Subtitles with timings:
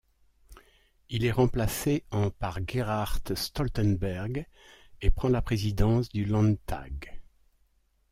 [1.09, 4.47] Il est remplacé en par Gerhard Stoltenberg
[4.99, 7.21] et prend la présidence du Landtag.